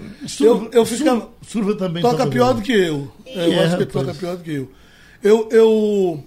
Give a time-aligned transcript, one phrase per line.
[0.41, 1.20] Eu, eu ficava.
[1.20, 2.60] Surva, Surva também Toca toca pior violão.
[2.60, 3.10] do que eu.
[3.27, 4.07] É, eu É, acho que ele rapaz.
[4.07, 4.70] toca pior do que eu.
[5.20, 6.24] Eu, eu,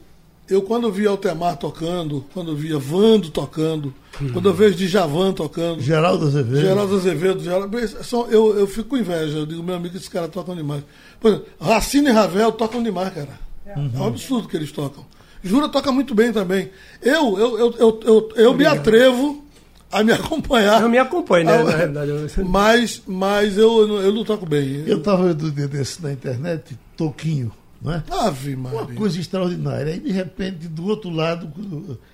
[0.51, 3.93] eu quando via Altemar tocando, quando via Vando tocando,
[4.33, 6.61] quando eu vejo Djavan tocando, Geraldo Azevedo.
[6.61, 9.37] Geraldo Azevedo, Geraldo, são- eu, eu fico com inveja.
[9.39, 10.83] Eu digo, meu amigo, esses caras tocam demais.
[11.19, 13.39] Por exemplo, Racine e Ravel tocam demais, cara.
[13.65, 15.05] É um absurdo que eles tocam.
[15.43, 16.69] Jura toca muito bem também.
[17.01, 19.43] Eu, eu, eu, eu, eu, eu me atrevo
[19.91, 20.81] a me acompanhar.
[20.81, 21.63] Eu me acompanho, né?
[21.63, 24.83] Na realidade, eu- Mas, mas eu, não- eu não toco bem.
[24.85, 28.03] Eu estava vendo um dia desse na internet, Toquinho, não é?
[28.09, 28.95] Ave Uma Maria.
[28.95, 29.93] coisa extraordinária.
[29.93, 31.51] Aí, de repente, do outro lado,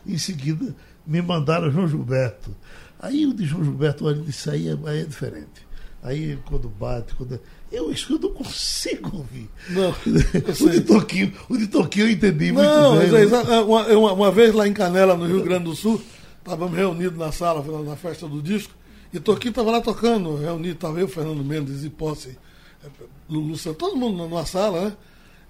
[0.06, 2.56] em seguida, me mandaram João Gilberto.
[3.00, 5.68] Aí o de João Gilberto, olha, isso aí é, é diferente.
[6.02, 7.40] Aí, quando bate, quando.
[7.72, 9.50] Eu, isso eu não consigo ouvir.
[9.70, 9.90] Não,
[10.66, 13.12] o, de Toquinho, o de Toquinho eu entendi muito Não, bem.
[13.12, 15.76] mas é exa- é, uma, uma, uma vez lá em Canela, no Rio Grande do
[15.76, 16.02] Sul,
[16.40, 18.74] estávamos reunidos na sala, na festa do disco,
[19.12, 22.38] e Toquinho estava lá tocando, reunido, estava eu, Fernando Mendes e Posse,
[22.86, 22.88] é,
[23.30, 24.94] Lulu todo mundo numa sala, né?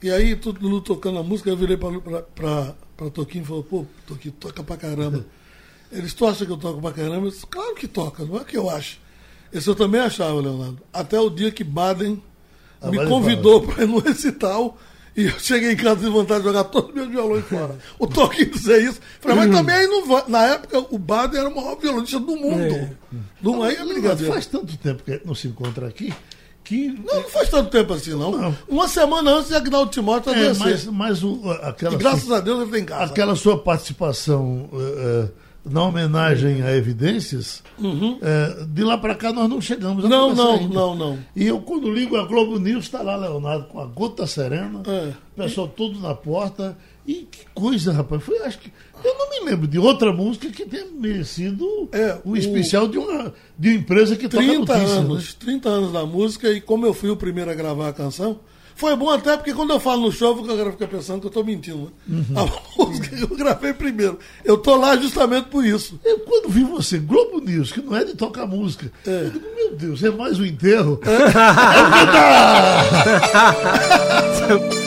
[0.02, 4.34] E aí, todo Lulu tocando a música, eu virei para Toquinho e falei, pô, Toquinho,
[4.40, 5.26] toca pra caramba.
[5.92, 7.28] Eles, tu acha que eu toco pra caramba?
[7.28, 9.00] Eu disse, claro que toca, não é que eu acho.
[9.52, 10.80] Esse eu também achava, Leonardo.
[10.92, 12.22] Até o dia que Baden
[12.82, 14.78] Ah, me convidou para ir no recital
[15.16, 17.80] e eu cheguei em casa de vontade de jogar todos os meus violões fora.
[17.98, 19.00] O Toquinho dizer isso.
[19.22, 20.24] Falei, mas também aí não vai.
[20.28, 22.62] Na época, o Baden era o maior violonista do mundo.
[22.62, 22.92] É.
[23.42, 24.34] Não, aí é brincadeira.
[24.34, 26.14] faz tanto tempo que não se encontra aqui
[26.68, 26.88] que.
[27.06, 28.32] Não, não faz tanto tempo assim, não.
[28.32, 28.56] Não.
[28.68, 30.66] Uma semana antes de Agnaldo Timóteo É, adoecer.
[30.66, 33.06] mas, mas o, E aquela, graças a Deus ele tem casa.
[33.12, 34.78] aquela sua participação eh,
[35.28, 35.30] eh,
[35.70, 37.62] na homenagem a Evidências,
[38.22, 40.10] eh, de lá para cá nós não chegamos Uhum.
[40.10, 40.74] Não, não, ainda.
[40.74, 41.20] não, não.
[41.36, 45.14] E eu, quando ligo a Globo News, está lá Leonardo com a gota serena, É.
[45.36, 46.78] o pessoal todo na porta.
[47.06, 48.22] E que coisa, rapaz.
[48.22, 48.70] Foi, acho que,
[49.04, 52.98] eu não me lembro de outra música que tenha merecido É, o o- especial de,
[52.98, 54.90] uma, de uma empresa que toca 30 notícias.
[54.92, 54.98] né?
[54.98, 58.40] anos, 30 anos da música, e como eu fui o primeiro a gravar a canção,
[58.76, 61.30] foi bom até porque quando eu falo no show, o cara fica pensando que eu
[61.30, 61.92] estou mentindo.
[62.08, 62.24] Né?
[62.30, 62.40] Uhum.
[62.40, 62.46] A
[62.86, 64.20] música que eu gravei primeiro.
[64.46, 66.00] Eu tô lá justamente por isso.
[66.06, 69.24] Eu, quando vi você, Globo News, que não é de tocar música, É.
[69.26, 71.00] eu digo, meu Deus, é mais um enterro.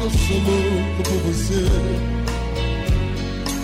[0.00, 1.66] eu sou louco por você.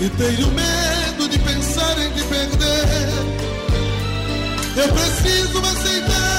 [0.00, 3.08] E tenho medo de pensar em te perder.
[4.76, 6.35] Eu preciso aceitar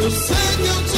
[0.00, 0.89] o Senhor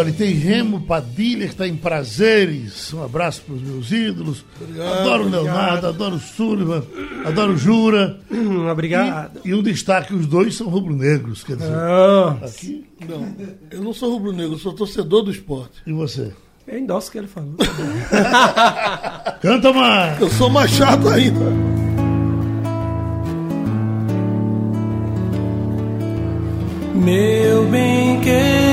[0.00, 2.90] Olha, tem Remo Padilha, que está em prazeres.
[2.94, 4.42] Um abraço para os meus ídolos.
[4.98, 6.82] adoro o Leonardo, adoro o Sullivan,
[7.22, 8.18] adoro o Jura.
[8.32, 9.40] Hum, Obrigado.
[9.44, 11.44] E um destaque, os dois são rubro-negros.
[11.44, 12.86] Quer dizer, Ah, aqui.
[13.06, 13.36] Não,
[13.70, 15.82] eu não sou rubro-negro, eu sou torcedor do esporte.
[15.86, 16.32] E você?
[16.66, 17.56] eu endosso o que ele falou.
[19.42, 20.18] Canta mais!
[20.18, 21.40] Eu sou mais chato ainda.
[26.94, 28.69] Meu bem querer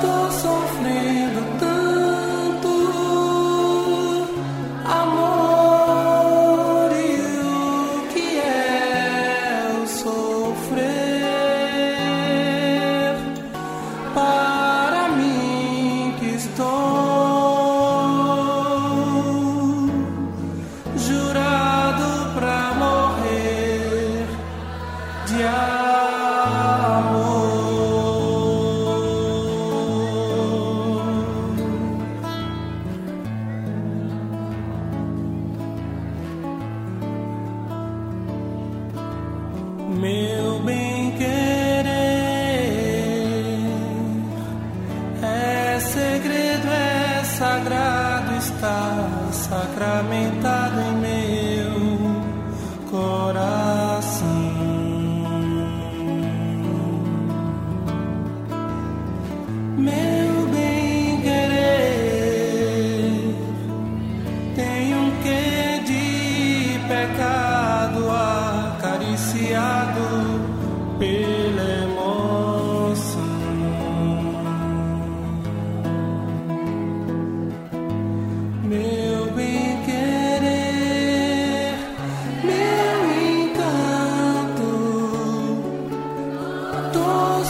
[0.00, 1.65] tô sofrendo tanto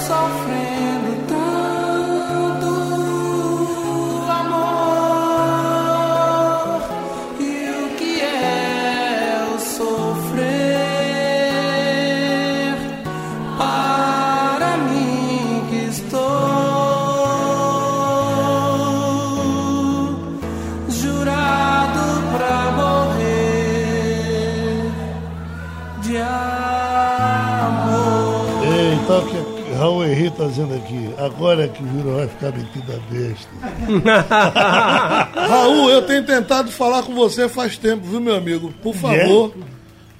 [0.05, 0.96] tô
[30.49, 33.49] Dizendo aqui, agora é que o Jura vai ficar metido a besta.
[35.49, 38.73] Raul, eu tenho tentado falar com você faz tempo, viu, meu amigo?
[38.83, 39.55] Por favor.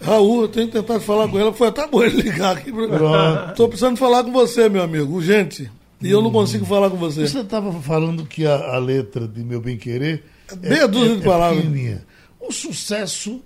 [0.03, 2.71] Raul, eu tenho tentado falar com ela, foi até bom ele ligar aqui.
[2.73, 2.89] Pra...
[2.89, 3.55] Pronto.
[3.57, 5.71] Tô precisando falar com você, meu amigo, urgente.
[6.03, 7.27] E eu não consigo falar com você.
[7.27, 10.23] Você estava falando que a, a letra de Meu Bem Querer
[10.63, 11.61] é, Meia dúzia de palavras.
[11.63, 12.05] pequenininha.
[12.39, 13.41] O sucesso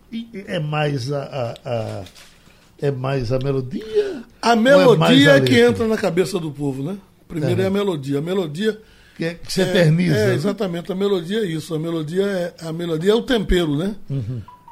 [0.46, 1.22] é mais a,
[1.64, 2.02] a- a-
[2.80, 4.22] é mais a melodia?
[4.42, 6.96] A é melodia a é que entra na cabeça do povo, né?
[7.28, 8.18] Primeiro é, a melodia.
[8.18, 8.80] A melodia.
[9.16, 10.16] Que, é- que se eterniza.
[10.16, 10.34] É, né?
[10.34, 10.90] exatamente.
[10.90, 11.74] A melodia é isso.
[11.74, 13.94] A melodia é, a melodia é o tempero, né?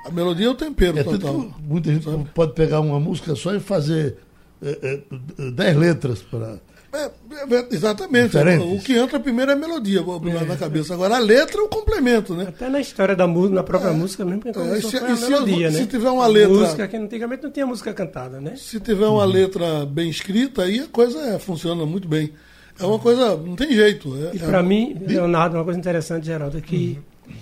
[0.06, 1.00] A melodia é o tempero Uhum.
[1.00, 1.54] É total.
[1.60, 4.16] muita gente pode pegar uma música só e fazer
[4.62, 5.00] é,
[5.38, 6.58] é, dez letras para.
[6.90, 8.28] É, é, exatamente.
[8.28, 8.64] Diferente.
[8.64, 10.94] O que entra primeiro é a melodia na- na cabeça.
[10.94, 12.46] Agora a letra é o complemento, né?
[12.48, 14.80] Até na história da música, na própria música mesmo, É.
[14.80, 15.86] se- a se- melodia, se né?
[15.86, 18.54] tiver uma letra- Música que antigamente não tinha música cantada, né?
[18.56, 22.32] Se tiver uma letra bem escrita, aí a coisa é, funciona muito bem.
[22.80, 24.16] É uma coisa, não tem jeito.
[24.16, 26.98] É, E é- pra mim, Leonardo, uma coisa interessante, Geraldo, é que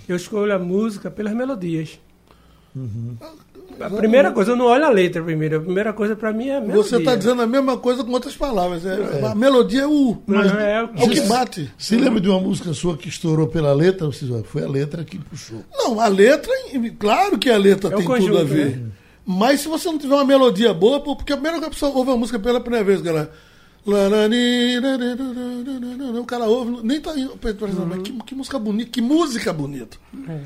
[0.09, 2.01] eu escolho a música pelas melodias.
[3.81, 5.59] A primeira coisa, eu não olho a letra primeiro.
[5.59, 6.83] A primeira coisa pra mim é a melodia.
[6.83, 8.85] Você está dizendo a mesma coisa com outras palavras.
[8.87, 11.71] É, A melodia é o, Mas é é o o que bate.
[11.79, 14.07] Se lembra de uma música sua que estourou pela letra?
[14.07, 15.65] Você diz, "Ah, foi a letra que puxou.
[15.73, 16.53] Não, a letra,
[16.99, 18.77] claro que a letra É tem tudo conjunto, a ver.
[18.77, 18.83] né?
[19.25, 22.13] Mas se você não tiver uma melodia boa, porque a primeira que a pessoa ouve
[22.13, 23.31] a música pela primeira vez, galera.
[26.21, 27.37] O cara ouve, nem tá indo.
[27.37, 29.97] por exemplo, mas que, que música bonita, que música bonita.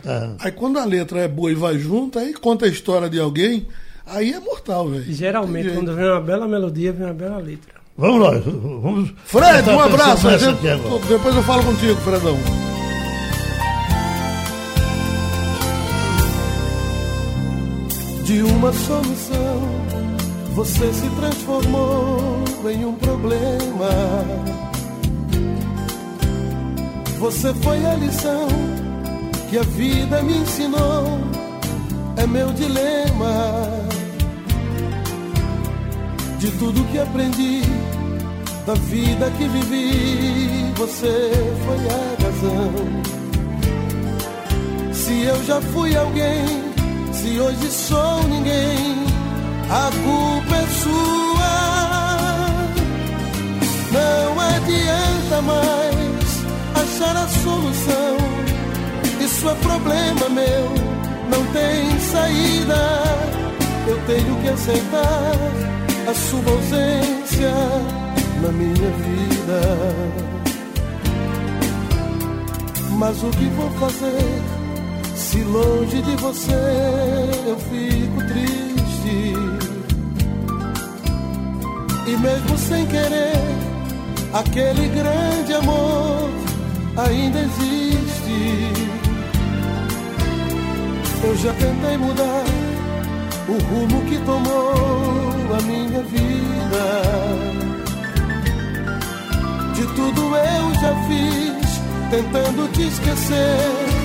[0.05, 3.19] Ah, Aí quando a letra é boa e vai junto, aí conta a história de
[3.19, 3.67] alguém,
[4.05, 5.05] aí é mortal, velho.
[5.11, 5.79] Geralmente, jeito.
[5.79, 7.81] quando vem uma bela melodia, vem uma bela letra.
[7.97, 9.11] Vamos lá, vamos.
[9.25, 10.29] Fred, um abraço.
[10.29, 11.07] agora.
[11.09, 12.37] depois eu falo contigo, Fredão.
[18.25, 19.61] De uma solução,
[20.55, 23.91] você se transformou em um problema.
[27.19, 28.49] Você foi a lição
[29.49, 31.21] que a vida me ensinou,
[32.17, 33.65] é meu dilema.
[36.39, 37.63] De tudo que aprendi,
[38.67, 41.31] da vida que vivi, você
[41.65, 42.73] foi a razão.
[44.93, 46.45] Se eu já fui alguém,
[47.13, 49.05] se hoje sou ninguém,
[49.71, 51.20] a culpa é sua.
[55.41, 56.45] Adianta mais
[56.75, 58.17] achar a solução.
[59.21, 60.75] Isso é problema meu,
[61.31, 62.77] não tem saída.
[63.87, 65.33] Eu tenho que aceitar
[66.09, 67.53] a sua ausência
[68.43, 69.61] na minha vida.
[72.99, 74.43] Mas o que vou fazer?
[75.17, 76.53] Se longe de você
[77.47, 79.35] eu fico triste
[82.07, 83.60] E mesmo sem querer
[84.33, 86.31] Aquele grande amor
[86.97, 88.73] ainda existe
[91.25, 92.45] Eu já tentei mudar
[93.49, 94.75] O rumo que tomou
[95.57, 97.03] a minha vida
[99.75, 104.01] De tudo eu já fiz Tentando te esquecer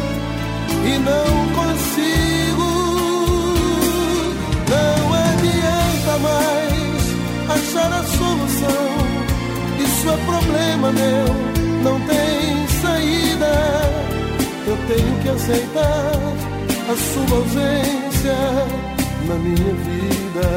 [0.86, 2.68] e não consigo.
[4.70, 7.02] Não adianta mais
[7.50, 8.95] achar a solução.
[10.06, 11.26] Isso é problema meu,
[11.84, 13.52] não tem saída.
[14.68, 16.12] Eu tenho que aceitar
[16.92, 18.36] a sua ausência
[19.28, 20.48] na minha vida.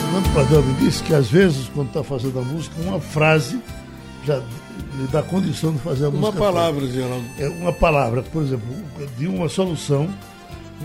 [0.00, 3.62] Fernando Pradão me disse que às vezes, quando está fazendo a música, uma frase
[4.24, 4.42] já
[5.10, 6.38] dá condição de fazer a Uma música.
[6.38, 7.24] palavra, Geraldo.
[7.36, 7.44] toda.
[7.44, 8.66] É uma palavra, por exemplo,
[9.18, 10.08] de uma solução,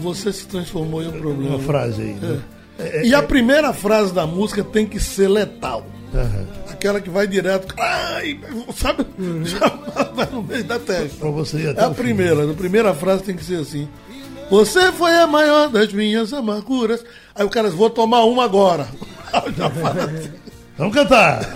[0.01, 1.55] Você se transformou em um problema.
[1.55, 2.13] uma frase aí.
[2.13, 2.39] né?
[2.79, 5.85] É, E a primeira frase da música tem que ser letal.
[6.13, 6.45] Aham.
[6.71, 7.73] Aquela que vai direto.
[7.79, 8.39] Ai,
[8.75, 9.05] sabe?
[9.43, 9.67] Já
[10.13, 11.17] vai no meio da testa.
[11.19, 11.95] Pra você ir até É a fim.
[11.95, 12.49] primeira.
[12.49, 13.87] A primeira frase tem que ser assim.
[14.49, 17.03] Você foi a maior das minhas amarguras.
[17.35, 18.87] Aí o cara diz, vou tomar uma agora.
[19.57, 20.29] Já fala assim.
[20.77, 21.55] Vamos cantar!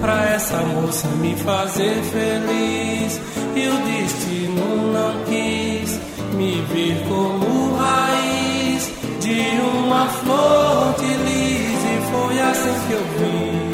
[0.00, 3.20] pra essa moça me fazer feliz
[3.54, 6.00] e o destino não quis
[6.34, 8.90] me ver como raiz
[9.20, 9.40] de
[9.76, 13.68] uma flor de lis e foi assim que eu vi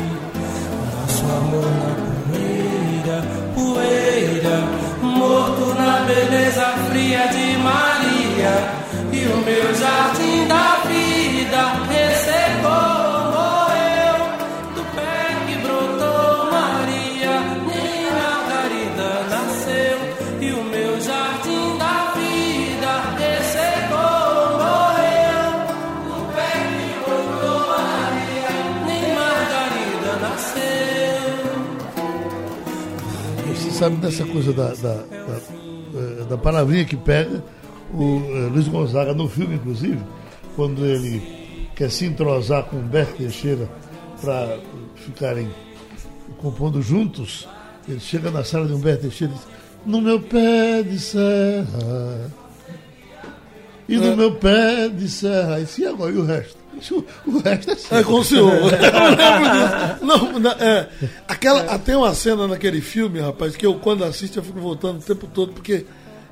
[1.00, 1.94] nosso amor na
[3.04, 3.18] poeira,
[3.54, 4.56] poeira,
[5.02, 8.54] morto na beleza fria de Maria.
[9.12, 12.83] E o meu jardim da vida ressecou,
[33.84, 35.40] sabe dessa coisa da, da, da,
[35.94, 37.44] eh, da palavrinha que pega
[37.92, 40.00] o eh, Luiz Gonzaga no filme, inclusive,
[40.56, 43.68] quando ele quer se entrosar com o Humberto Teixeira
[44.22, 44.58] para
[44.96, 45.50] ficarem
[46.38, 47.46] compondo juntos,
[47.86, 49.46] ele chega na sala de Humberto Teixeira e diz,
[49.84, 52.32] no meu pé de serra,
[53.86, 56.63] e no meu pé de serra, e se agora e o resto?
[56.92, 57.98] O, resto é seu.
[57.98, 58.52] É com o senhor.
[58.52, 60.40] Eu lembro disso.
[60.40, 60.88] Não, é,
[61.26, 65.02] aquela, Tem uma cena naquele filme, rapaz, que eu, quando assisto, eu fico voltando o
[65.02, 65.86] tempo todo, porque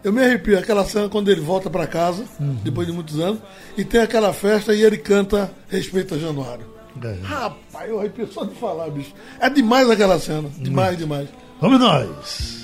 [0.05, 0.59] eu me arrepio.
[0.59, 2.25] Aquela cena quando ele volta para casa,
[2.63, 3.41] depois de muitos anos,
[3.77, 6.67] e tem aquela festa e ele canta Respeita Januário.
[7.03, 7.17] É.
[7.23, 9.15] Rapaz, eu arrepio só de falar, bicho.
[9.41, 10.51] É demais aquela cena.
[10.59, 11.29] Demais, demais.
[11.61, 12.62] Vamos nós!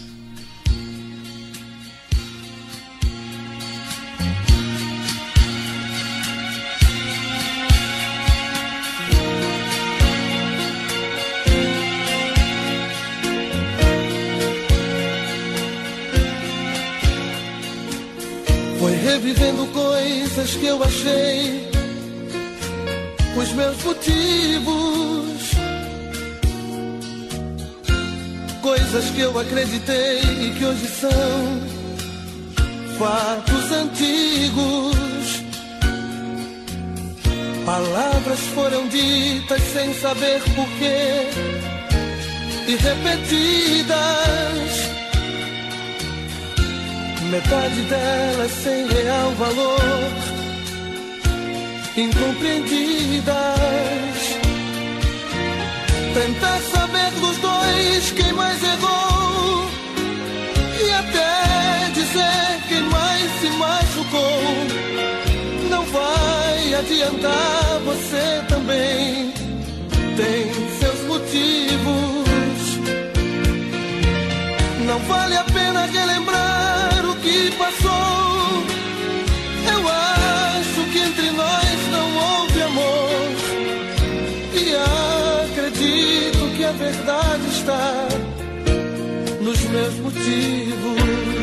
[19.28, 21.70] Foi revivendo coisas que eu achei,
[23.37, 25.50] os meus motivos,
[28.62, 31.11] coisas que eu acreditei e que hoje são
[32.99, 35.42] fatos antigos.
[37.66, 41.28] Palavras foram ditas sem saber porquê.
[42.66, 44.08] E repetidas
[47.28, 49.80] metade delas sem real valor,
[51.97, 53.28] incompreendidas.
[56.14, 59.68] Tentar saber dos dois quem mais errou
[60.82, 64.42] e até dizer quem mais se machucou.
[65.70, 69.32] Não vai adiantar, você também
[70.16, 70.68] tem
[87.69, 88.09] está
[89.43, 91.38] nos meus motivos.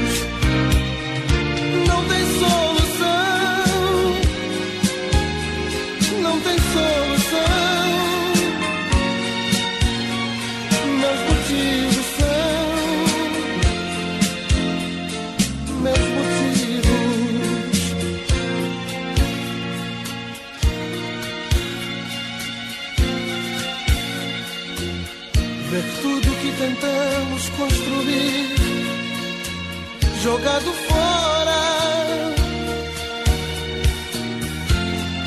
[30.25, 31.61] Jogado fora.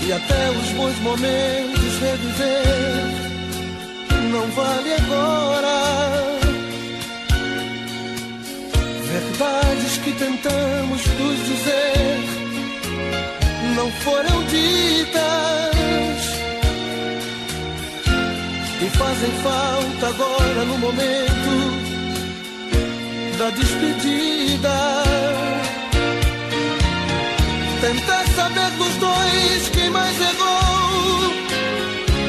[0.05, 3.05] E até os bons momentos reviver
[4.33, 5.79] não vale agora.
[9.13, 12.19] Verdades que tentamos nos dizer
[13.77, 15.19] não foram ditas
[18.83, 21.68] e fazem falta agora no momento
[23.38, 25.05] da despedida.
[27.81, 31.33] Tentar saber dos dois quem mais errou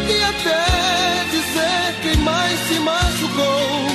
[0.08, 3.88] e até dizer quem mais se machucou.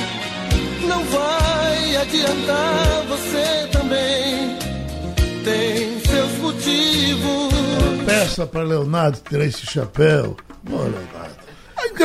[0.89, 4.57] Não vai adiantar, você também
[5.45, 7.53] tem seus motivos.
[8.05, 10.35] Peça para Leonardo tirar esse chapéu.
[10.67, 11.14] É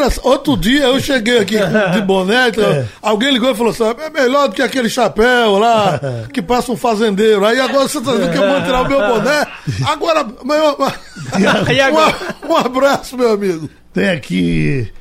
[0.00, 0.26] engraçado.
[0.26, 1.56] Outro dia eu cheguei aqui
[1.92, 2.86] de boné, então, É.
[3.02, 6.00] alguém ligou e falou assim: é melhor do que aquele chapéu lá
[6.32, 7.44] que passa um fazendeiro.
[7.44, 9.46] Aí agora você tá dizendo que eu vou tirar o meu boné.
[9.86, 10.76] Agora, meu,
[12.46, 13.68] um, um abraço, meu amigo.
[13.92, 14.92] Tem aqui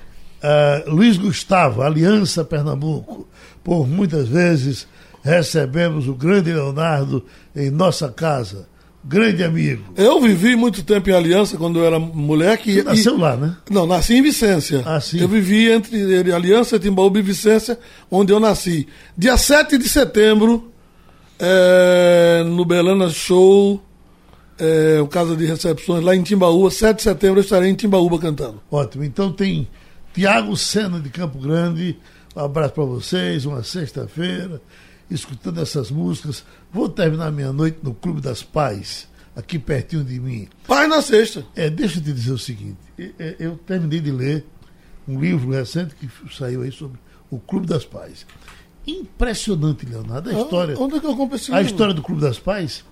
[0.42, 3.28] ah, Luiz Gustavo, Aliança Pernambuco.
[3.64, 4.88] Por muitas vezes
[5.24, 8.68] recebemos o grande Leonardo em nossa casa.
[9.04, 9.94] Grande amigo.
[9.96, 12.74] Eu vivi muito tempo em Aliança quando eu era moleque.
[12.74, 13.56] Você e- nasceu lá, né?
[13.70, 14.84] Não, nasci em Vicência.
[14.86, 15.20] Ah, sim.
[15.22, 17.80] Eu vivi entre Aliança, Timbaúba e Vicência,
[18.12, 18.88] onde eu nasci.
[19.18, 20.70] Dia 7 de setembro,
[21.40, 23.82] é, no Belana Show,
[24.60, 26.70] é, o Casa de Recepções, lá em Timbaúba.
[26.70, 28.62] 7 de setembro eu estarei em Timbaúba cantando.
[28.70, 29.06] Ótimo.
[29.06, 29.66] Então tem
[30.14, 31.98] Tiago Sena de Campo Grande.
[32.36, 33.46] Um abraço para vocês.
[33.46, 34.62] Uma sexta-feira,
[35.10, 36.44] escutando essas músicas.
[36.72, 40.48] Vou terminar minha noite no Clube das Pais, aqui pertinho de mim.
[40.68, 41.46] Pai na sexta.
[41.56, 42.78] É, deixa eu te dizer o seguinte:
[43.40, 44.46] eu terminei de ler
[45.08, 48.26] um livro recente que saiu aí sobre o Clube das Pais.
[48.86, 50.80] Impressionante, Leonardo, a história.
[50.80, 51.72] Onde é que eu comprei esse A livro?
[51.72, 52.84] história do Clube das Pais,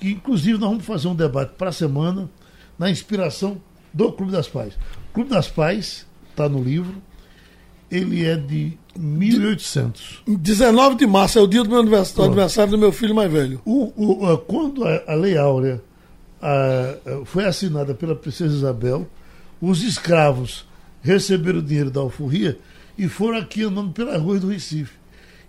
[0.00, 2.30] que inclusive nós vamos fazer um debate para a semana
[2.78, 3.60] na inspiração
[3.92, 4.74] do Clube das Pais.
[5.10, 6.94] O Clube das Pais está no livro,
[7.96, 10.22] ele é de 1800.
[10.26, 13.60] 19 de março é o dia do meu aniversário, aniversário do meu filho mais velho.
[13.64, 15.82] O, o- quando a, a Lei Áurea
[16.40, 19.06] a- foi assinada pela Princesa Isabel,
[19.60, 20.66] os escravos
[21.02, 22.58] receberam o dinheiro da alforria
[22.96, 24.92] e foram aqui andando pelas ruas do Recife.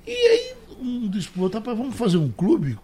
[0.06, 1.10] E aí um
[1.42, 2.78] outro, rapaz, vamos fazer um clube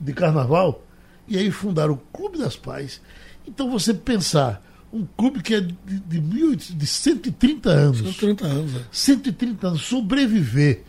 [0.00, 0.82] de carnaval?
[1.26, 3.00] E aí fundaram o Clube das Pais.
[3.46, 7.98] Então você pensar, um clube que é de, de, 1800 de 130 anos.
[7.98, 8.74] São 30 anos.
[8.76, 8.80] é.
[8.90, 10.84] 130 anos, sobreviver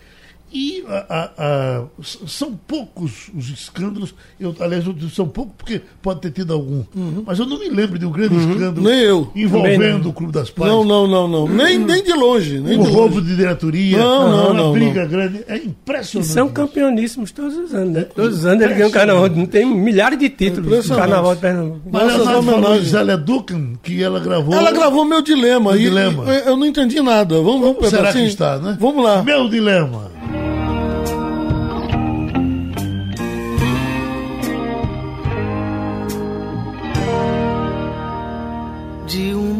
[0.53, 1.83] E a- a- a-
[2.27, 6.83] são poucos os escândalos, eu, aliás, eu digo são poucos porque pode ter tido algum,
[7.25, 9.31] mas eu não me lembro de um grande escândalo Nem eu.
[9.35, 10.09] Envolvendo não.
[10.11, 10.71] o Clube das Pais.
[10.71, 11.47] Não, não, não, não.
[11.47, 12.59] Nem, nem de longe.
[12.59, 13.27] Nem Um de roubo longe.
[13.29, 15.43] de diretoria, Não, não, uma não, briga grande.
[15.47, 16.31] É E impressionante.
[16.31, 16.53] são isso.
[16.53, 18.01] campeoníssimos todos os anos, né?
[18.15, 19.29] Todos os anos ele ganha o carnaval.
[19.47, 20.99] Tem milhares de títulos do Impressionante.
[21.07, 21.81] carnaval de Pernambuco.
[21.91, 24.53] Mas Nossa, Leonardo falou de Zélia Ducan, que ela gravou.
[24.53, 25.71] Ela gravou meu dilema.
[25.71, 26.25] Meu e, dilema.
[26.31, 27.35] e eu não entendi nada.
[27.41, 28.27] Vamos, vamos será que pedacinho?
[28.27, 28.77] está, né?
[28.79, 29.23] Vamos lá.
[29.23, 30.11] Meu dilema.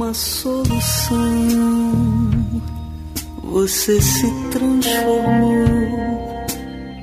[0.04, 1.18] Uma solução.
[3.44, 5.56] Você se transformou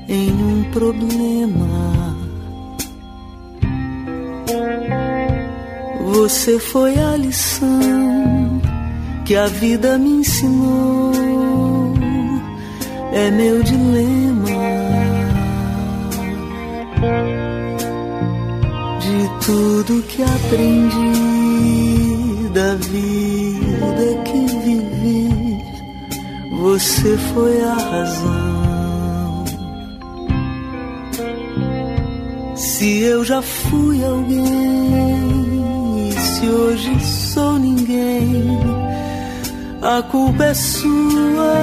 [0.08, 2.16] em um problema.
[6.12, 8.60] Você foi a lição
[9.24, 11.12] que a vida me ensinou.
[13.12, 14.50] É meu dilema.
[19.00, 21.39] De tudo que aprendi
[22.60, 25.28] da vida que vivi,
[26.50, 29.44] você foi a razão.
[32.54, 35.30] Se eu já fui alguém,
[36.10, 38.58] e se hoje sou ninguém,
[39.80, 41.54] a culpa é sua.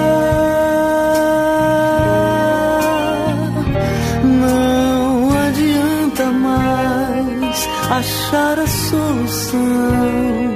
[4.23, 10.46] Não adianta mais achar a solução.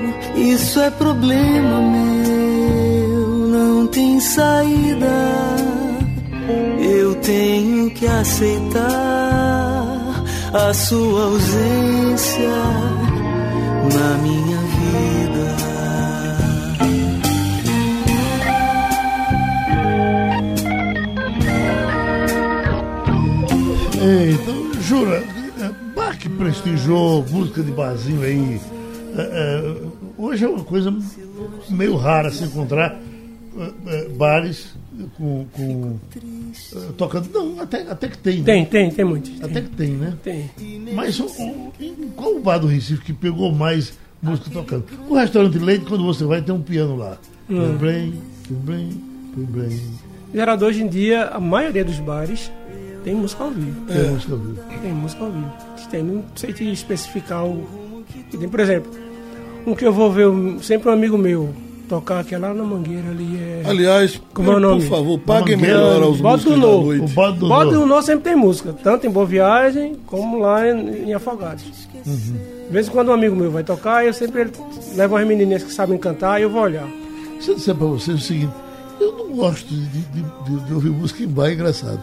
[0.42, 5.06] Isso é problema meu, não tem saída.
[6.80, 8.82] Eu tenho que aceitar
[10.52, 12.50] a sua ausência
[13.94, 15.22] na minha vida.
[24.04, 25.24] É, então, jura,
[25.60, 28.60] é, bar que prestigiou música de barzinho aí.
[29.16, 29.61] é, é,
[30.32, 30.94] hoje é uma coisa
[31.70, 33.00] meio rara se encontrar
[33.58, 34.74] é, é, bares
[35.18, 35.46] com.
[35.54, 37.30] com, é, tocando.
[37.34, 38.38] Não, até, até que tem.
[38.40, 38.44] né?
[38.46, 39.44] Tem, tem, tem muitos.
[39.44, 40.14] Até que tem, né?
[40.24, 40.50] Tem.
[40.94, 44.86] Mas o, o- em qual bar do Recife que pegou mais música tocando?
[45.10, 47.18] O restaurante Leite, quando você vai, tem um piano lá.
[47.50, 48.14] Bem, bem,
[48.50, 48.90] bem,
[49.36, 49.82] bem, bem.
[50.34, 52.50] Geraldo, hoje em dia, a maioria dos bares
[53.04, 53.82] tem música ao vivo.
[53.86, 54.60] Tem música ao vivo.
[54.82, 55.52] Tem música ao vivo.
[55.90, 57.68] Tem, não sei te especificar o.
[58.30, 58.90] Tem, por exemplo,
[59.66, 60.28] um que eu vou ver
[60.62, 61.50] sempre um amigo meu
[61.88, 63.38] tocar, que é lá na Mangueira ali.
[63.38, 63.64] É...
[63.66, 64.82] Aliás, Como é o nome?
[64.82, 66.90] por favor, pague melhor aos Bode músicos do da Novo.
[66.90, 67.14] O noite.
[67.14, 68.02] bode do Bode do Novo.
[68.02, 71.64] Sempre tem música, tanto em Boa Viagem como lá em, em Afogados.
[72.06, 74.50] De vez em quando um amigo meu vai tocar, eu sempre
[74.96, 76.88] levo umas menininhas que sabem cantar e eu vou olhar.
[77.42, 78.54] Se eu disser pra vocês o seguinte,
[79.00, 80.26] eu não gosto de, de-
[80.60, 82.00] de- de ouvir música em bar, é engraçado.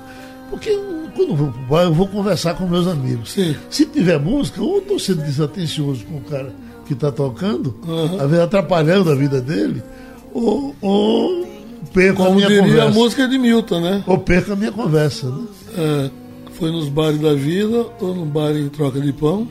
[0.51, 0.71] Porque
[1.17, 3.33] quando eu vou pro bar, eu vou conversar com meus amigos.
[3.33, 3.57] Sim.
[3.71, 6.53] Se tiver música, ou eu tô sendo desatencioso com o cara
[6.89, 7.77] que está tocando,
[8.19, 9.83] às vezes atrapalhando a vida dele,
[10.35, 11.47] ou, ou
[11.93, 12.91] perco a Como minha diria a conversa.
[12.91, 14.03] música de Milton, né?
[14.07, 15.29] Ou perco a minha conversa.
[15.31, 15.45] Né?
[15.77, 16.11] É,
[16.55, 19.47] foi nos bares da vida ou no bar em troca de pão,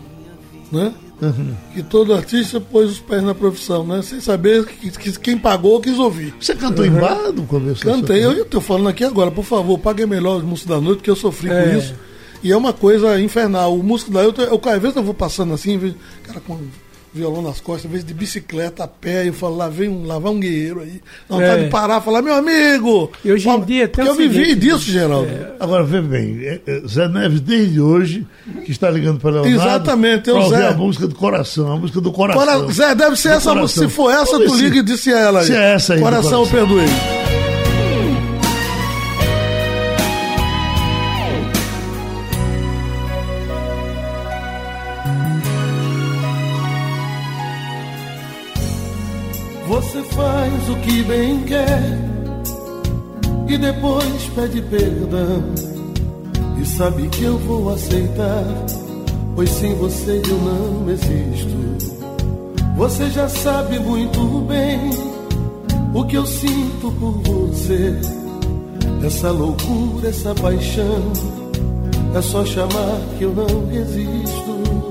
[0.72, 0.92] né?
[1.22, 1.56] Uhum.
[1.74, 4.02] Que todo artista pôs os pés na profissão, né?
[4.04, 6.34] Sem saber que, que quem pagou quis ouvir.
[6.40, 7.82] Você cantou em bar no começo?
[7.84, 11.10] Cantei, eu estou falando aqui agora, por favor, pague melhor os músicos da noite, que
[11.10, 11.64] eu sofri É.
[11.72, 11.96] com isso.
[12.44, 13.76] E é uma coisa infernal.
[13.76, 16.60] O músico da noite, eu, às vezes eu vou passando assim, cara com
[17.18, 20.20] violão nas costas, às vezes de bicicleta, a pé, eu falo, lá vem um, lá
[20.20, 21.02] vai um guerreiro aí.
[21.30, 21.48] Não É.
[21.50, 23.12] tá de parar, falar, meu amigo!
[23.26, 25.30] E hoje em dia tem Porque o eu vivi seguinte, disso, Geraldo.
[25.60, 28.26] Agora, vê bem, é, é, Zé Neves, desde hoje,
[28.64, 29.56] que está ligando para Leonardo.
[29.56, 30.68] Exatamente, é o pra ouvir Zé.
[30.68, 32.46] a música do coração, a música do coração.
[32.46, 33.82] Cora- Zé, deve ser Do essa música.
[33.82, 33.90] coração.
[33.90, 35.46] Se for essa, tu ver se- liga e disse a ela aí.
[35.48, 36.68] se é essa aí Coração, eu coração.
[36.68, 37.57] perdoei.
[50.18, 52.08] Faz o que bem quer
[53.48, 55.44] e depois pede perdão.
[56.60, 58.44] E sabe que eu vou aceitar,
[59.36, 61.98] pois sem você eu não existo.
[62.76, 64.90] Você já sabe muito bem
[65.94, 67.96] o que eu sinto por você.
[69.06, 71.14] Essa loucura, essa paixão,
[72.16, 74.87] é só chamar que eu não resisto.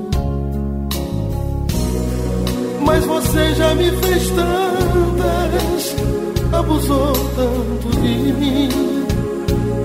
[2.87, 5.97] Mas você já me fez tantas,
[6.53, 8.69] abusou tanto de mim,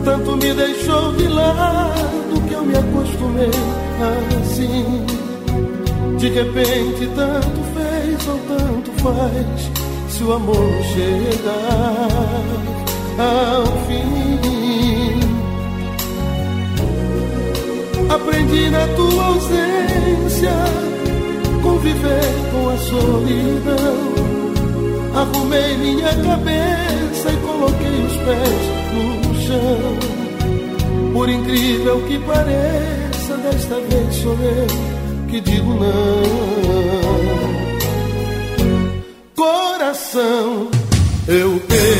[0.06, 3.50] tanto me deixou de lado que eu me acostumei
[4.40, 5.06] assim.
[6.20, 9.72] De repente, tanto fez ou tanto faz,
[10.10, 12.08] se o amor chegar
[13.18, 14.22] ao fim.
[18.14, 20.52] Aprendi na tua ausência
[21.62, 24.21] conviver com a solidão.
[25.15, 31.12] Arrumei minha cabeça e coloquei os pés no chão.
[31.13, 36.21] Por incrível que pareça, desta vez sou eu que digo não.
[39.36, 40.69] Coração,
[41.28, 41.90] eu perdoei.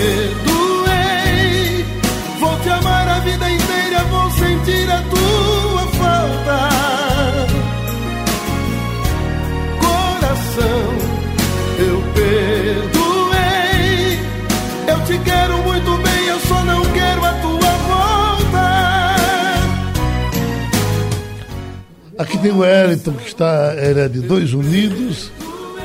[22.22, 25.32] Aqui tem o Wellington, que está, era de Dois Unidos,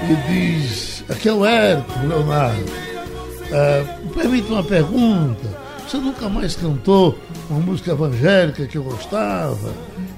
[0.02, 2.64] e diz: Aqui é o Wellington, Leonardo.
[3.52, 5.66] Ah, me permite uma pergunta.
[5.88, 7.16] Você nunca mais cantou
[7.48, 9.72] uma música evangélica que eu gostava?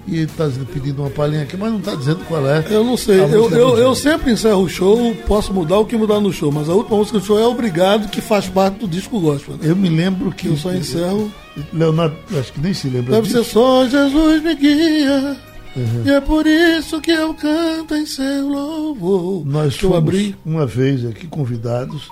[0.09, 2.65] E está pedindo uma palhinha aqui, mas não está dizendo qual é.
[2.69, 3.21] Eu não sei.
[3.21, 6.69] Eu, eu, eu sempre encerro o show, posso mudar o que mudar no show, mas
[6.69, 9.55] a última música do show é Obrigado, que faz parte do disco gospel.
[9.55, 9.71] Né?
[9.71, 10.49] Eu me lembro que.
[10.49, 11.31] Eu só encerro.
[11.73, 13.45] Leonardo, acho que nem se lembra Deve disso.
[13.45, 15.48] ser só Jesus me guia.
[16.05, 19.47] E é por isso que eu canto em seu louvor.
[19.47, 22.09] Nós que fomos uma vez aqui convidados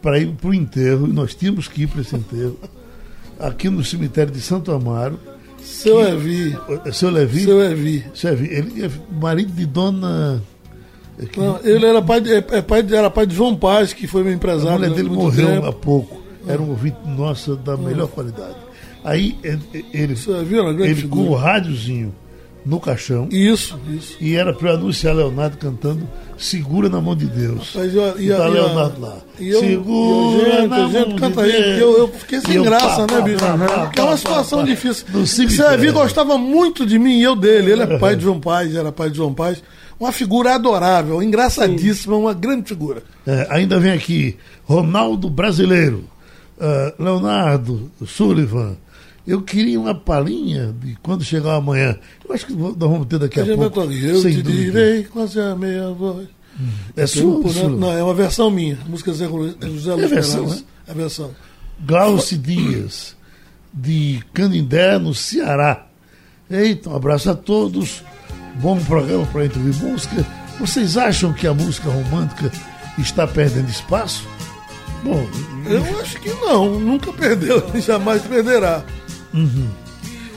[0.00, 2.58] para ir para o enterro, e nós tínhamos que ir para esse enterro,
[3.38, 5.18] aqui no cemitério de Santo Amaro.
[5.62, 6.56] Seu Evi.
[6.92, 7.44] Seu Levi?
[7.44, 8.04] Seu Evi.
[8.14, 8.48] Seu Levi.
[8.54, 10.42] Ele é marido de dona.
[11.18, 13.92] é que- Não, ele era pai, de, é- é pai era pai de João Paz,
[13.92, 14.72] que foi meu a empresário.
[14.72, 15.66] mulher durante dele morreu tempo.
[15.66, 16.22] há pouco.
[16.46, 18.56] Era um ouvinte nossa da melhor qualidade.
[19.02, 20.14] Aí ele, ele,
[21.08, 22.14] com o rádiozinho
[22.64, 24.16] no caixão Isso, isso.
[24.20, 27.70] e era para eu anunciar Leonardo cantando Segura na mão de Deus.
[27.74, 29.18] Mas eu, E tá Leonardo lá.
[29.38, 31.62] E eu, Segura e eu, gente, na a gente mão canta de aí.
[31.62, 31.80] Deus.
[31.80, 33.44] Eu, eu fiquei sem E graça, pá, né, bicho?
[34.00, 34.70] é uma situação pá, pá.
[34.70, 35.06] difícil.
[35.72, 37.72] Evi gostava muito de mim e eu dele.
[37.72, 39.62] Ele é pai de João Paz, era pai de João Paz.
[39.98, 43.02] Uma figura adorável, engraçadíssima, uma grande figura.
[43.26, 46.04] É, ainda vem aqui Ronaldo Brasileiro,
[46.60, 48.76] ah, Leonardo Sullivan.
[49.26, 51.98] Eu queria uma palhinha de quando chegar amanhã.
[52.26, 53.80] Eu acho que nós vamos ter daqui a vai pouco.
[53.80, 54.62] eu sem te dúvida.
[54.62, 56.28] direi quase a meia voz.
[56.96, 57.68] É sua, Tempo, né?
[57.68, 58.78] Não, é uma versão minha.
[58.86, 60.60] Música Zé José Luiz versão, Peraz.
[60.60, 60.66] né?
[60.86, 61.30] É a versão.
[61.84, 63.16] Glauci Dias,
[63.72, 65.86] de Canindé, no Ceará.
[66.50, 68.02] Eita, um abraço a todos.
[68.60, 70.24] Bom programa para Entre ouvir Música.
[70.60, 72.52] Vocês acham que a música romântica
[72.98, 74.28] está perdendo espaço?
[75.02, 75.26] Bom,
[75.66, 78.84] Eu acho que não, nunca perdeu, jamais perderá.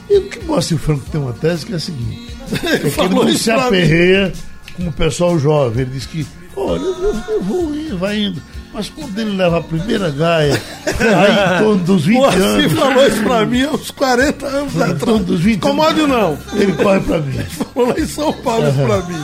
[0.10, 3.28] E o que mostra o Franco tem uma tese que é a seguinte: ele falou
[3.30, 4.34] isso se aperreia
[4.76, 5.82] com o pessoal jovem.
[5.84, 8.42] Ele diz que, olha, eu, eu vou indo, vai indo.
[8.74, 10.54] Mas quando ele leva a primeira gaia,
[10.86, 12.74] aí em torno dos 20 O Assi anos.
[12.74, 15.26] falou isso pra mim há uns 40 anos em torno atrás.
[15.26, 16.60] dos 20 Incomode anos, não.
[16.60, 17.38] Ele corre pra mim.
[17.74, 19.24] Falou lá em São Paulo isso pra mim.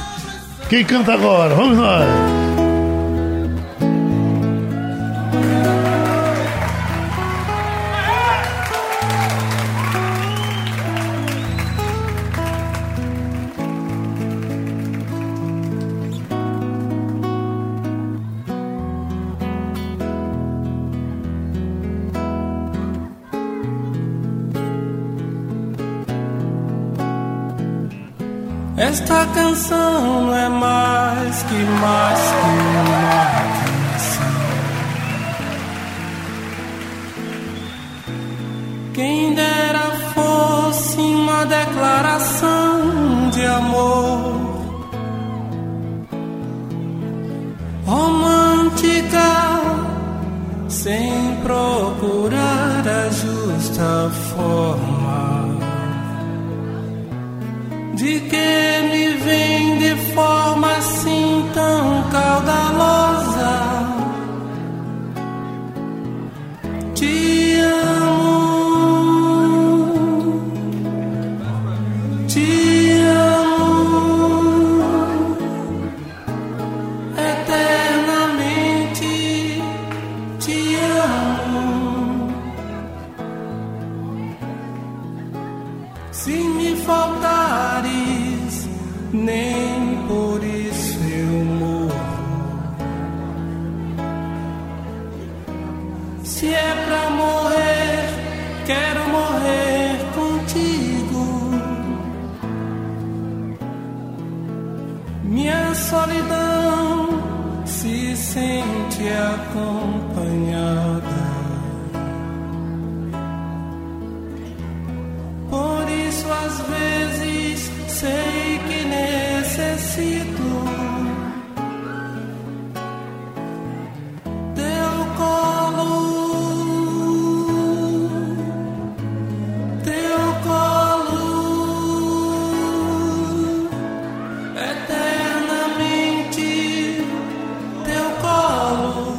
[0.70, 1.54] Quem canta agora?
[1.54, 2.53] Vamos nós.
[28.94, 33.26] Esta canção não é mais que mais que uma
[33.66, 34.34] canção.
[38.94, 44.62] Quem dera fosse uma declaração de amor
[47.88, 49.32] romântica,
[50.70, 54.94] sem procurar a justa forma
[57.96, 58.83] de que
[59.24, 63.54] vem de forma assim tão caudalosa.
[66.96, 68.74] Te amo,
[72.28, 73.78] te amo
[77.32, 79.14] eternamente.
[80.40, 81.64] Te amo.
[86.12, 88.33] Se me faltares,
[89.14, 91.94] nem por isso eu morro.
[96.24, 98.10] Se é pra morrer,
[98.66, 101.52] quero morrer contigo.
[105.24, 107.10] Minha solidão
[107.66, 110.03] se sente acompanhada.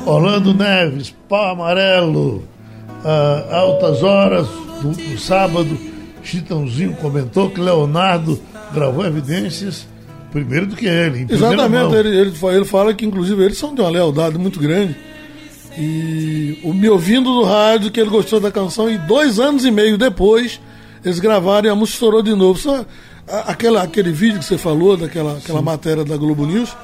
[0.06, 2.44] Orlando Neves, pau amarelo,
[3.04, 4.46] ah, altas horas
[4.82, 5.78] do, do sábado,
[6.22, 8.40] Chitãozinho comentou que Leonardo
[8.72, 9.86] gravou evidências
[10.30, 11.26] primeiro do que ele.
[11.28, 14.96] Exatamente, ele, ele, ele fala que inclusive eles são de uma lealdade muito grande.
[15.76, 19.70] E o me ouvindo no rádio que ele gostou da canção e dois anos e
[19.70, 20.60] meio depois
[21.04, 22.58] eles gravaram e a música estourou de novo.
[22.58, 22.84] Só,
[23.46, 26.74] aquela, aquele vídeo que você falou, daquela aquela matéria da Globo News,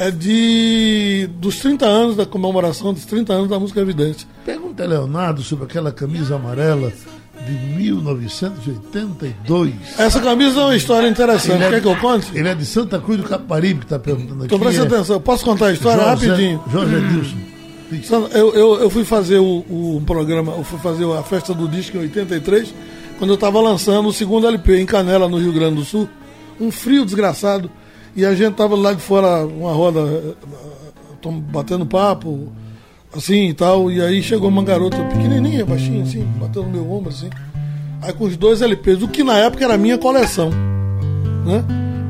[0.00, 4.26] é de dos 30 anos da comemoração dos 30 anos da música Evidência.
[4.44, 6.90] Pergunta a Leonardo sobre aquela camisa amarela
[7.46, 9.72] de 1982.
[9.98, 11.62] Essa camisa é uma história interessante.
[11.62, 12.26] É- Quer que eu conte?
[12.34, 14.46] Ele é de Santa Cruz do Caparibe que está perguntando aqui.
[14.46, 16.62] Então presta é atenção, eu posso contar a história José- rapidinho.
[16.70, 17.36] Jorge Edilson.
[18.04, 21.66] Sandra, Eu, eu, eu fui fazer o, o programa, eu fui fazer a festa do
[21.68, 22.72] disco em 83,
[23.18, 26.08] quando eu estava lançando o segundo LP em Canela, no Rio Grande do Sul.
[26.60, 27.68] Um frio desgraçado.
[28.16, 30.34] E a gente tava lá de fora, uma roda, eh,
[31.22, 32.48] tom- batendo papo,
[33.16, 33.90] assim e tal.
[33.90, 37.30] E aí chegou uma garota pequenininha, baixinha, assim, batendo no meu ombro, assim.
[38.02, 40.50] Aí com os dois LPs, o que na época era a minha coleção.
[41.46, 41.64] Né?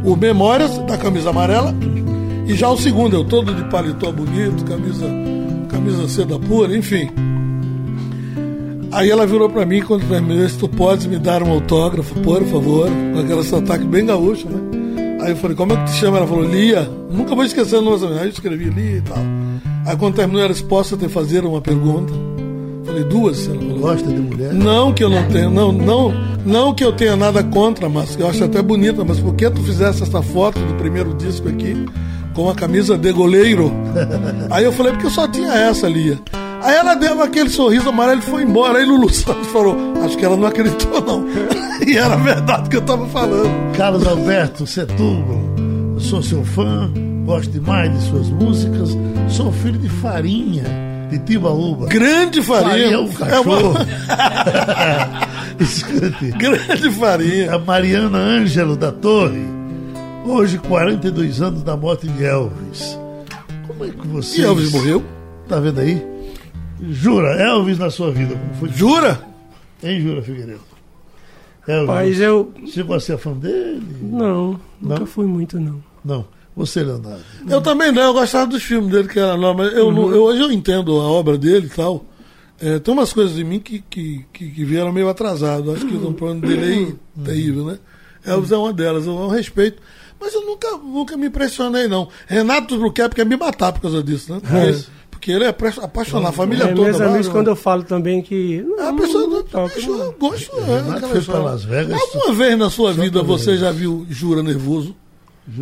[0.05, 1.75] O Memórias, da camisa amarela,
[2.47, 5.07] e já o segundo, eu todo de paletó bonito, camisa,
[5.69, 7.11] camisa seda pura, enfim.
[8.93, 12.43] Aí ela virou pra mim quando terminou, se tu podes me dar um autógrafo, por
[12.45, 14.59] favor, com aquele sotaque bem gaúcho, né?
[15.23, 16.19] Aí eu falei, como é que te chama?
[16.19, 16.89] Ela falou, Lia.
[17.11, 18.19] Nunca vou esquecer o nome.
[18.19, 19.19] Aí eu escrevi Lia e tal.
[19.87, 22.13] Aí quando terminou, ela disse, posso te fazer uma pergunta?
[22.85, 23.79] Falei, duas, ela falou.
[23.79, 24.53] Gosta de mulher?
[24.53, 26.13] Não que eu não tenha, não, não,
[26.45, 29.49] não que eu tenha nada contra, mas que eu acho até bonita, mas por que
[29.51, 31.87] tu fizesse essa foto do primeiro disco aqui
[32.35, 33.73] com a camisa de goleiro?
[34.51, 36.19] Aí eu falei, porque eu só tinha essa, Lia.
[36.63, 38.79] Aí ela deu aquele sorriso amarelo e foi embora.
[38.79, 41.25] Aí Lulu Santos falou, acho que ela não acreditou, não.
[41.87, 43.51] e era verdade que eu tava falando.
[43.77, 45.41] Carlos Alberto Setúbal,
[45.95, 46.91] eu sou seu fã,
[47.25, 48.91] gosto demais de suas músicas,
[49.29, 50.65] sou filho de Farinha,
[51.11, 51.87] de Tibaúba.
[51.87, 52.71] Grande farinha.
[52.71, 53.71] Farinha é um cachorro.
[53.71, 53.87] uma-
[55.59, 56.31] Escute.
[56.39, 57.55] Grande farinha.
[57.55, 59.43] A Mariana Ângelo da Torre,
[60.27, 62.99] hoje 42 anos da morte de Elvis.
[63.67, 64.41] Como é que você.
[64.41, 65.03] E Elvis morreu?
[65.49, 66.01] Tá vendo aí?
[66.91, 68.69] Jura, Elvis na sua vida, como foi?
[68.71, 69.21] Jura?
[69.83, 70.61] Hein, Jura Figueiredo?
[71.67, 72.53] Elvis, Mas eu.
[72.67, 73.83] chegou a ser fã dele?
[74.03, 75.07] Não, nunca Não?
[75.07, 75.83] fui muito, não.
[76.05, 76.25] Não.
[76.57, 77.23] Você, Leonardo.
[77.49, 80.25] Eu também não, eu gostava dos filmes dele, que era não, mas eu, não- eu-
[80.25, 82.05] hoje eu entendo a obra dele e tal.
[82.61, 85.73] É, tem umas coisas em mim que, que, que, que vieram meio atrasado.
[85.73, 87.79] Acho que o plano dele é terrível, né?
[88.25, 89.81] Elvis é uma delas, eu, eu respeito.
[90.21, 92.09] Mas eu nunca, nunca me impressionei, não.
[92.27, 94.41] Renato Bruquep quer me matar por causa disso, né?
[94.41, 94.85] Porque,
[95.21, 96.83] porque ele é apaixonado, a família É, toda.
[96.83, 97.33] meus lá, amigos, né?
[97.33, 98.65] quando eu falo também que.
[98.79, 100.51] É Não, a pessoa não não, toca, eu gosto.
[100.57, 102.01] É, pra Las Vegas.
[102.01, 104.97] Alguma vez na sua Só vida você já viu Jura nervoso?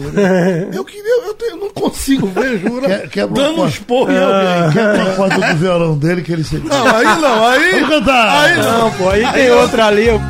[0.75, 4.11] Eu queria, eu, tenho- eu não consigo ver Jura Quer- quebra dando uma um esporro
[4.13, 4.73] em alguém.
[4.75, 6.69] Quer uma corda do violão dele que ele sempre.
[6.69, 7.71] Não, aí não, aí.
[7.73, 8.41] Vamos cantar!
[8.45, 8.79] Aí não.
[8.81, 10.09] Não, pô, aí tem outra ali.
[10.09, 10.21] Eu...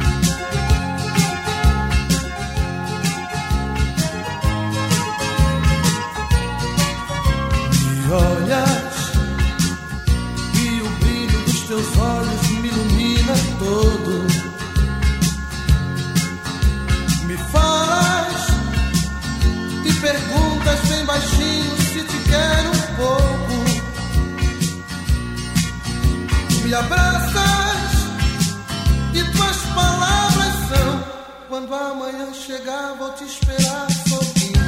[33.09, 34.59] vou te esperar sorrindo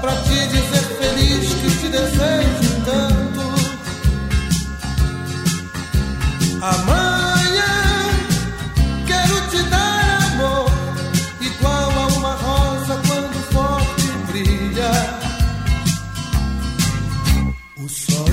[0.00, 3.48] pra te dizer feliz que te desejo tanto.
[6.60, 7.74] Amanhã
[9.06, 10.70] quero te dar amor,
[11.40, 14.92] igual a uma rosa quando forte brilha
[17.76, 18.28] o sol.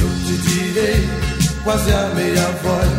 [0.00, 1.08] Eu te direi,
[1.62, 2.91] quase a meia voz.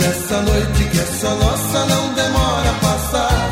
[0.00, 3.50] Nessa noite que é só nossa não demora a passar.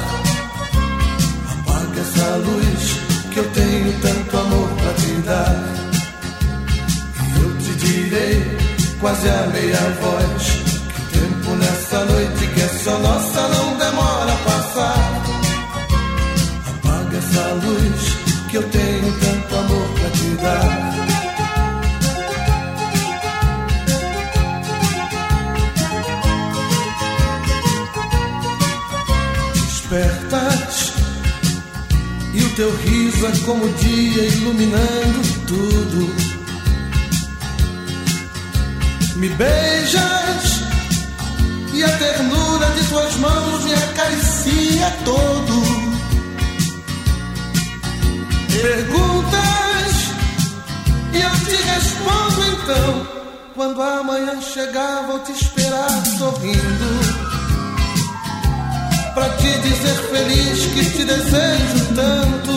[1.53, 2.97] Apaga essa luz
[3.31, 5.65] que eu tenho tanto amor pra te dar.
[7.23, 8.59] E eu te direi,
[8.99, 10.43] quase a meia voz.
[10.89, 15.23] Que o tempo nessa noite que é só nossa não demora a passar.
[16.71, 18.17] Apaga essa luz
[18.51, 20.88] que eu tenho tanto amor pra te dar.
[32.59, 36.13] Teu riso é como o dia iluminando tudo.
[39.15, 40.63] Me beijas
[41.73, 45.63] e a ternura de tuas mãos me acaricia todo.
[48.61, 49.93] perguntas
[51.13, 53.07] e eu te respondo então.
[53.55, 57.38] Quando a manhã chegar, vou te esperar sorrindo.
[59.19, 62.53] Pra te dizer feliz que te desejo tanto.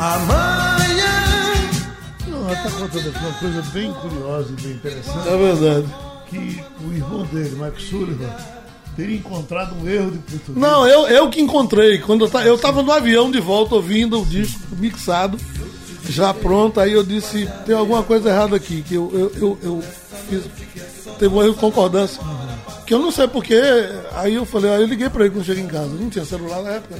[0.00, 1.54] Amanhã.
[2.26, 5.28] Não, ela está contando aqui uma coisa bem curiosa e bem interessante.
[5.28, 5.86] É verdade.
[6.28, 8.34] Que o irmão dele, Mike Sullivan,
[8.96, 10.56] teria encontrado um erro de português.
[10.56, 11.98] Não, eu, eu que encontrei.
[11.98, 15.38] Quando eu, ta- eu tava no avião de volta ouvindo o disco mixado,
[16.08, 19.84] já pronto, aí eu disse, tem alguma coisa errada aqui, que eu, eu, eu, eu
[20.28, 20.42] fiz.
[21.16, 22.20] Teve um erro de concordância.
[22.86, 23.60] Que eu não sei porquê.
[24.12, 25.88] Aí eu falei, aí eu liguei pra ele quando cheguei em casa.
[25.88, 26.94] Não tinha celular na época.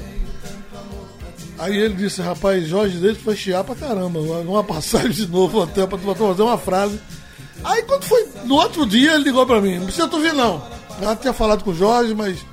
[1.58, 4.18] Aí ele disse, rapaz, Jorge Deus vai chiar pra caramba.
[4.20, 7.00] Uma passagem de novo até pra fazer uma frase.
[7.64, 10.62] Aí quando foi no outro dia, ele ligou pra mim, não precisa tu vir não.
[11.00, 12.44] Já tinha falado com o Jorge, mas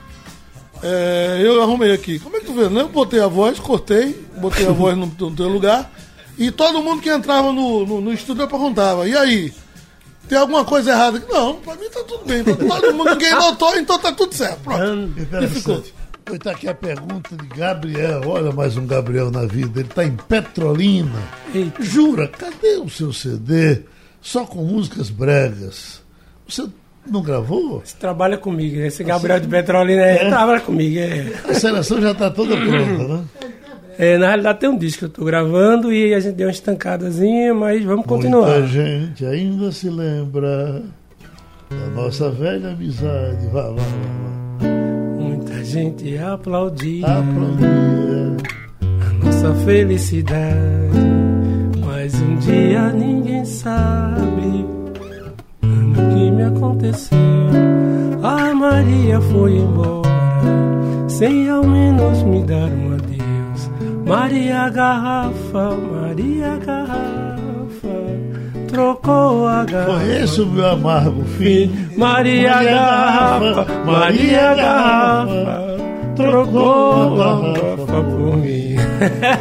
[0.81, 2.19] é, eu arrumei aqui.
[2.19, 2.65] Como é que tu vê?
[2.65, 5.91] Eu botei a voz, cortei, botei a voz no, no teu lugar.
[6.37, 9.53] E todo mundo que entrava no, no, no estúdio perguntava, e aí?
[10.27, 11.21] Tem alguma coisa errada?
[11.29, 12.43] Não, pra mim tá tudo bem.
[12.43, 14.59] Tá todo mundo, ninguém notou, então tá tudo certo.
[14.61, 15.13] Pronto.
[15.19, 15.75] E ficou.
[15.75, 15.93] Interessante.
[16.31, 18.21] Está aqui a pergunta de Gabriel.
[18.25, 19.81] Olha mais um Gabriel na vida.
[19.81, 21.21] Ele está em Petrolina.
[21.53, 21.83] Eita.
[21.83, 23.81] Jura, cadê o seu CD?
[24.21, 26.01] Só com músicas bregas.
[26.47, 26.65] Você
[27.05, 27.81] não gravou?
[27.83, 28.79] Você trabalha comigo.
[28.79, 30.97] Esse Gabriel de Petrolina é, trabalha comigo.
[30.97, 31.33] É.
[31.49, 33.23] A seleção já está toda pronta, né?
[33.97, 36.51] É, na realidade tem um disco que eu tô gravando e a gente deu uma
[36.51, 38.59] estancadazinha, mas vamos continuar.
[38.59, 40.81] Muita gente ainda se lembra
[41.69, 43.45] da nossa velha amizade.
[43.47, 43.81] Vá, vá, vá.
[43.81, 44.67] vá.
[45.19, 48.37] Muita gente aplaudia Aplaudia.
[48.81, 50.99] a nossa felicidade,
[51.85, 54.65] mas um dia ninguém sabe
[55.61, 57.17] o que me aconteceu.
[58.23, 60.03] A Maria foi embora
[61.07, 63.02] sem ao menos me dar um adeus.
[64.05, 67.97] Maria Garrafa, Maria Garrafa,
[68.67, 69.99] trocou a garrafa.
[69.99, 71.71] Foi esse o meu amargo fim.
[71.97, 75.77] Maria Garrafa, Maria Garrafa,
[76.15, 78.75] trocou a garrafa por mim.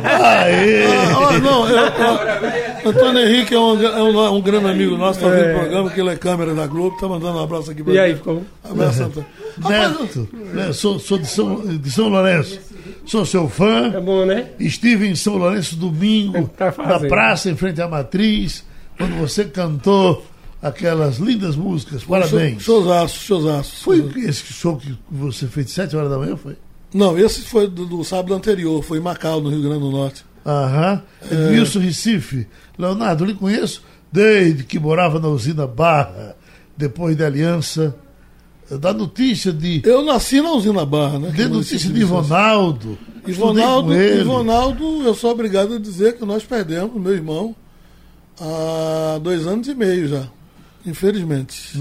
[0.02, 0.84] Aê!
[1.16, 5.28] Ah, não, eu, eu- Antônio Henrique é um, é um, um grande amigo nosso, tá
[5.28, 7.92] vendo o programa, que ele é câmera da Globo, tá mandando um abraço aqui pra
[7.94, 8.18] E aí, ele.
[8.18, 8.42] ficou?
[8.64, 9.26] Abraço, Antônio.
[9.68, 12.58] Neto, né, sou, sou de, São, de São Lourenço.
[13.06, 13.92] Sou seu fã.
[13.94, 14.46] É bom, né?
[14.58, 18.64] Estive em São Lourenço domingo, Tá na praça, em frente à matriz,
[18.96, 20.24] quando você cantou
[20.60, 22.04] aquelas lindas músicas.
[22.04, 22.62] Parabéns.
[22.62, 23.84] Showzaço, showzaço.
[23.84, 26.36] Foi esse show que você fez de 7 horas da manhã?
[26.36, 26.56] Foi?
[26.92, 30.24] Não, esse foi do, do sábado anterior, foi em Macau, no Rio Grande do Norte.
[30.44, 31.02] Aham.
[31.30, 32.46] Edmilson Recife.
[32.76, 36.36] Leonardo, lhe conheço desde que morava na usina Barra,
[36.76, 37.96] depois da Aliança.
[38.70, 39.82] Da notícia de.
[39.84, 41.34] Eu nasci na usina Barra, né?
[41.36, 42.98] é o notícia de Ivonaldo.
[43.26, 43.94] Estudei Ivonaldo.
[43.94, 47.54] Ivonaldo, eu sou obrigado a dizer que nós perdemos meu irmão
[48.40, 50.26] há dois anos e meio já,
[50.86, 51.78] infelizmente.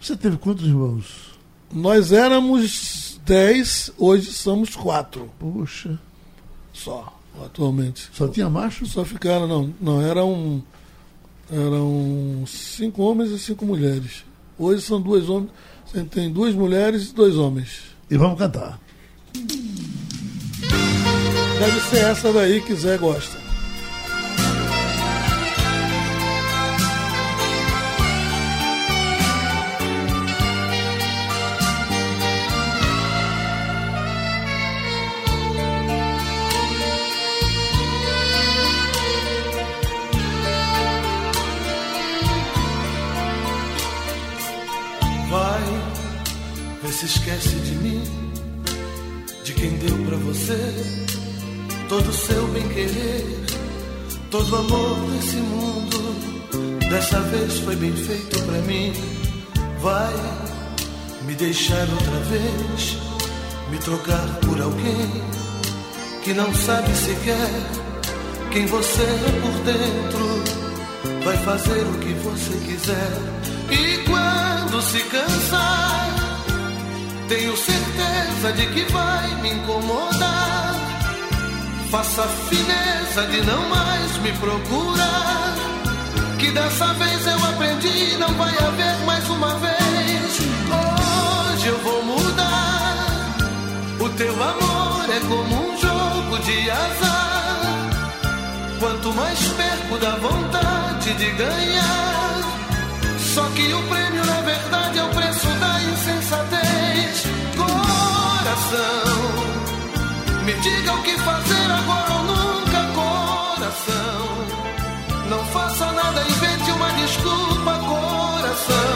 [0.00, 1.32] Você teve quantos irmãos?
[1.72, 5.98] Nós éramos dez, hoje somos quatro Poxa,
[6.72, 8.08] só, atualmente.
[8.12, 8.86] só tinha macho?
[8.86, 10.62] Só ficaram, não, não, eram,
[11.50, 14.24] eram cinco homens e cinco mulheres.
[14.58, 15.50] Hoje são duas homens,
[16.10, 17.92] tem duas mulheres e dois homens.
[18.10, 18.80] E vamos cantar.
[21.58, 23.38] Deve ser essa daí que Zé gosta.
[51.88, 53.44] Todo o seu bem querer,
[54.30, 56.02] todo o amor desse mundo.
[56.88, 58.92] Dessa vez foi bem feito pra mim.
[59.80, 60.14] Vai
[61.24, 62.96] me deixar outra vez,
[63.70, 65.22] me trocar por alguém
[66.22, 67.50] que não sabe sequer
[68.52, 70.62] quem você é por dentro.
[71.24, 73.42] Vai fazer o que você quiser.
[73.70, 76.10] E quando se cansar,
[77.28, 80.41] tenho certeza de que vai me incomodar.
[81.92, 85.54] Faça a fineza de não mais me procurar.
[86.38, 90.40] Que dessa vez eu aprendi, não vai haver mais uma vez.
[90.72, 93.36] Hoje eu vou mudar.
[94.00, 97.90] O teu amor é como um jogo de azar.
[98.80, 102.40] Quanto mais perco da vontade de ganhar.
[103.18, 107.22] Só que o prêmio, na verdade, é o preço da insensatez.
[107.54, 109.41] Coração,
[110.44, 114.22] Me diga o que fazer agora ou nunca, coração.
[115.30, 118.91] Não faça nada, invente uma desculpa, coração.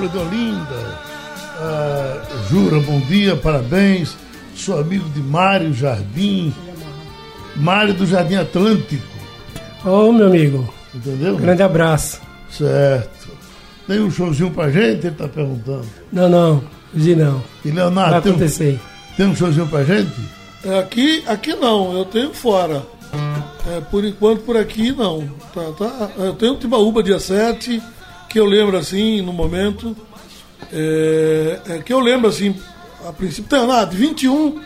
[0.00, 0.98] Moura de Olinda.
[1.58, 4.16] Ah, Jura, bom dia, parabéns.
[4.54, 6.54] Sou amigo de Mário Jardim.
[7.54, 9.04] Mário do Jardim Atlântico.
[9.84, 11.36] Ô, meu amigo, Entendeu?
[11.36, 12.18] grande abraço.
[12.50, 13.28] Certo.
[13.86, 15.06] Tem um showzinho pra gente?
[15.06, 15.86] Ele tá perguntando.
[16.10, 16.64] Não, não,
[16.96, 17.42] hoje não.
[17.62, 18.78] E Vai Leonardo, tem um,
[19.16, 20.12] tem um showzinho pra gente?
[20.64, 22.82] É, Aqui, aqui não, eu tenho fora.
[23.68, 25.28] É, por enquanto, por aqui não.
[25.54, 26.10] Tá, tá.
[26.16, 27.82] Eu tenho Timbaúba dia 7,
[28.30, 29.94] que eu lembro assim, no momento.
[30.72, 32.54] É, é, que eu lembro assim,
[33.06, 33.48] a princípio.
[33.50, 34.58] Tem nada, 21.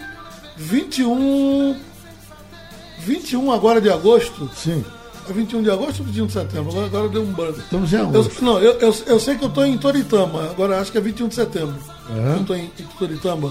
[0.57, 1.77] 21.
[3.01, 4.49] 21 agora de agosto.
[4.55, 4.85] Sim.
[5.29, 6.71] É 21 de agosto ou 21 de setembro?
[6.71, 7.59] Agora, agora deu um branco.
[7.59, 8.45] Estamos em Eu, agosto.
[8.45, 11.29] não, eu, eu, eu sei que eu estou em Toritama, agora acho que é 21
[11.29, 11.75] de setembro.
[12.15, 12.35] É?
[12.37, 13.51] Eu estou em, em Toritama.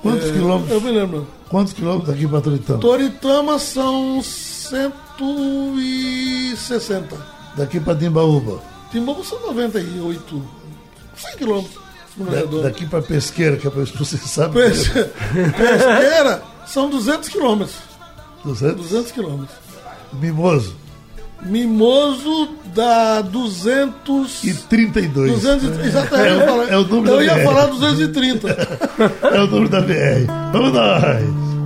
[0.00, 0.72] Quantos É, quilômetros?
[0.72, 1.26] Eu me lembro.
[1.50, 2.78] Quantos quilômetros daqui pra Toritama?
[2.80, 7.14] Toritama são 160.
[7.56, 8.58] Daqui pra Timbaúba.
[8.92, 10.42] Timbaúba são 98.
[11.16, 11.82] 100 quilômetros.
[12.16, 14.54] Da- daqui pra Pesqueira, que é pra você sabe.
[14.54, 17.76] Pes- Pesqueira são 200 quilômetros.
[18.44, 18.76] 200?
[18.90, 19.56] 200 quilômetros.
[20.12, 20.76] Mimoso.
[21.42, 24.44] Mimoso dá 200.
[24.44, 25.32] E 32.
[25.32, 27.44] 200, e- exatamente, É eu ia falar, é o número eu da ia BR.
[27.44, 28.48] falar 230.
[29.34, 30.26] É o número da BR.
[30.52, 31.61] Vamos nós.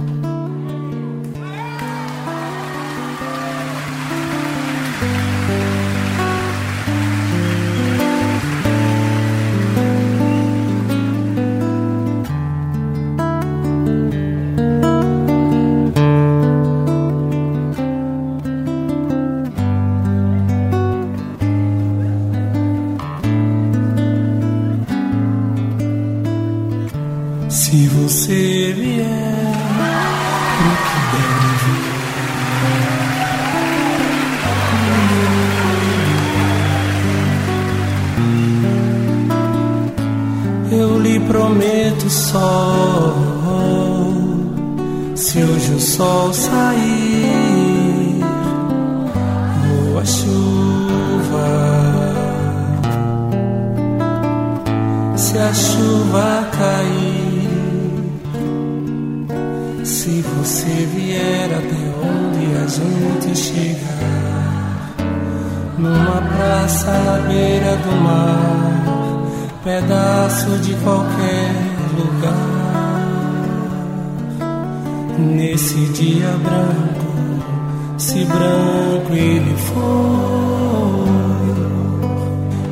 [75.77, 81.05] Nesse dia branco, se branco ele for,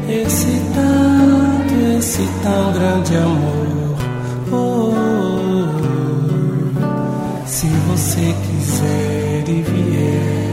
[0.09, 3.98] esse tanto, esse tão grande amor.
[4.50, 4.94] Oh,
[7.44, 10.43] se você quiser e vier,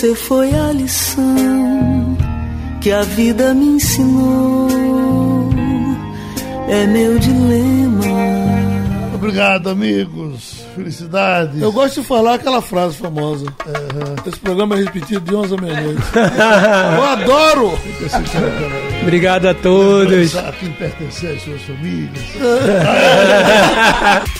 [0.00, 2.16] Você foi a lição
[2.80, 4.66] que a vida me ensinou.
[6.70, 8.06] É meu dilema.
[9.14, 10.64] Obrigado, amigos.
[10.74, 11.60] Felicidades.
[11.60, 13.44] Eu gosto de falar aquela frase famosa.
[14.26, 16.02] Esse programa é repetido de 11 à meia-noite.
[16.96, 17.78] Eu adoro!
[19.02, 20.34] Obrigado a todos.
[20.34, 22.24] A quem pertencer às suas famílias.